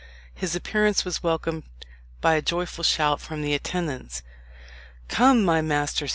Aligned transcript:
His 0.33 0.55
appearance 0.55 1.05
was 1.05 1.21
welcomed 1.21 1.61
by 2.21 2.33
a 2.33 2.41
joyful 2.41 2.83
shout 2.83 3.21
from 3.21 3.43
the 3.43 3.53
attendants. 3.53 4.23
"Come, 5.09 5.45
my 5.45 5.61
masters!" 5.61 6.09